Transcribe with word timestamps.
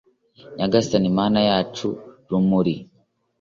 nyagasani 0.57 1.09
mana 1.19 1.39
yacu, 1.49 1.87
rumuri 2.29 2.75